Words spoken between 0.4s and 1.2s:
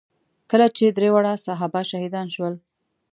کله چې درې